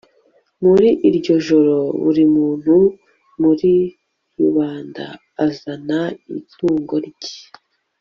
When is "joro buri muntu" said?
1.47-2.75